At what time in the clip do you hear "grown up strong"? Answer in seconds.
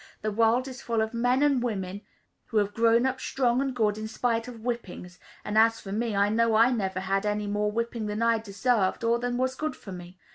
2.73-3.61